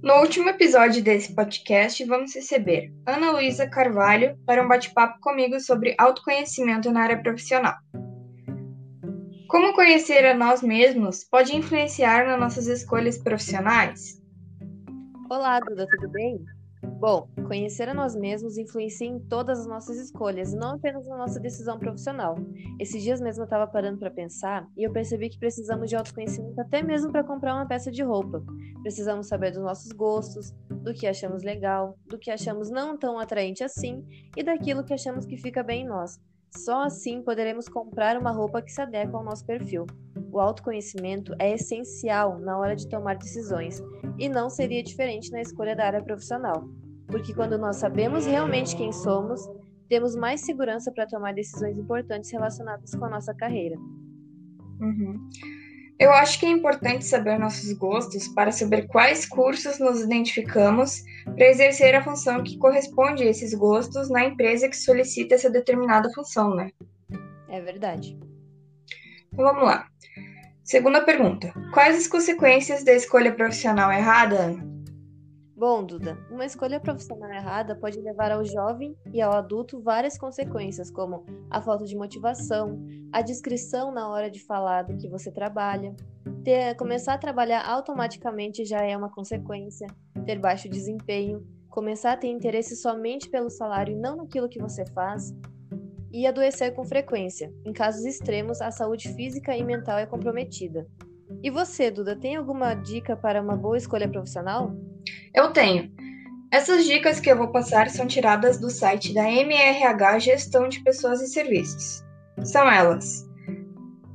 [0.00, 5.96] No último episódio desse podcast, vamos receber Ana Luísa Carvalho para um bate-papo comigo sobre
[5.98, 7.74] autoconhecimento na área profissional.
[9.48, 14.22] Como conhecer a nós mesmos pode influenciar nas nossas escolhas profissionais?
[15.28, 16.44] Olá, Duda, tudo bem?
[16.82, 21.40] Bom, conhecer a nós mesmos influencia em todas as nossas escolhas, não apenas na nossa
[21.40, 22.36] decisão profissional.
[22.78, 26.60] Esses dias mesmo eu estava parando para pensar e eu percebi que precisamos de autoconhecimento
[26.60, 28.42] até mesmo para comprar uma peça de roupa.
[28.82, 33.64] Precisamos saber dos nossos gostos, do que achamos legal, do que achamos não tão atraente
[33.64, 34.04] assim
[34.36, 36.20] e daquilo que achamos que fica bem em nós.
[36.56, 39.86] Só assim poderemos comprar uma roupa que se adequa ao nosso perfil.
[40.32, 43.82] O autoconhecimento é essencial na hora de tomar decisões
[44.18, 46.68] e não seria diferente na escolha da área profissional,
[47.06, 49.40] porque quando nós sabemos realmente quem somos,
[49.88, 53.76] temos mais segurança para tomar decisões importantes relacionadas com a nossa carreira.
[54.80, 55.28] Uhum.
[55.98, 61.48] Eu acho que é importante saber nossos gostos para saber quais cursos nos identificamos para
[61.48, 66.54] exercer a função que corresponde a esses gostos na empresa que solicita essa determinada função,
[66.54, 66.70] né?
[67.48, 68.16] É verdade.
[69.32, 69.88] Então vamos lá.
[70.62, 74.77] Segunda pergunta: Quais as consequências da escolha profissional errada, Ana?
[75.58, 80.88] Bom, Duda, uma escolha profissional errada pode levar ao jovem e ao adulto várias consequências,
[80.88, 82.80] como a falta de motivação,
[83.12, 85.96] a discrição na hora de falar do que você trabalha,
[86.44, 89.88] ter, começar a trabalhar automaticamente já é uma consequência,
[90.24, 94.86] ter baixo desempenho, começar a ter interesse somente pelo salário e não naquilo que você
[94.86, 95.34] faz,
[96.12, 97.52] e adoecer com frequência.
[97.64, 100.86] Em casos extremos, a saúde física e mental é comprometida.
[101.42, 104.72] E você, Duda, tem alguma dica para uma boa escolha profissional?
[105.38, 105.88] Eu tenho.
[106.50, 111.22] Essas dicas que eu vou passar são tiradas do site da MRH Gestão de Pessoas
[111.22, 112.04] e Serviços.
[112.42, 113.24] São elas: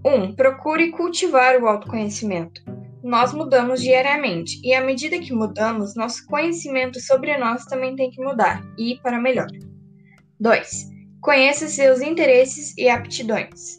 [0.05, 0.13] 1.
[0.13, 2.61] Um, procure cultivar o autoconhecimento.
[3.01, 8.22] Nós mudamos diariamente e, à medida que mudamos, nosso conhecimento sobre nós também tem que
[8.22, 9.47] mudar e para melhor.
[10.41, 10.89] 2.
[11.22, 13.78] Conheça seus interesses e aptidões.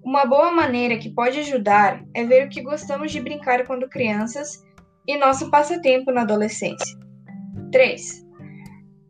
[0.00, 4.62] Uma boa maneira que pode ajudar é ver o que gostamos de brincar quando crianças
[5.06, 6.98] e nosso passatempo na adolescência.
[7.70, 8.24] 3.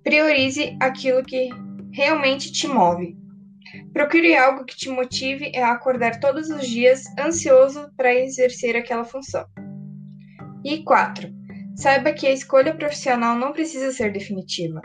[0.03, 1.51] Priorize aquilo que
[1.93, 3.17] realmente te move.
[3.93, 9.45] Procure algo que te motive a acordar todos os dias ansioso para exercer aquela função.
[10.65, 11.29] E 4.
[11.77, 14.81] Saiba que a escolha profissional não precisa ser definitiva.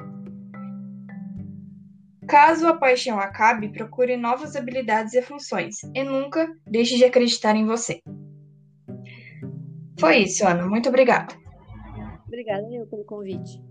[2.28, 7.66] Caso a paixão acabe, procure novas habilidades e funções e nunca deixe de acreditar em
[7.66, 8.02] você.
[10.00, 10.66] Foi isso, Ana.
[10.66, 11.34] Muito obrigada.
[12.28, 13.62] Obrigada eu pelo convite.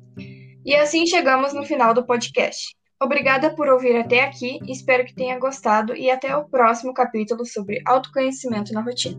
[0.65, 2.77] E assim chegamos no final do podcast.
[3.01, 7.81] Obrigada por ouvir até aqui, espero que tenha gostado e até o próximo capítulo sobre
[7.87, 9.17] autoconhecimento na rotina.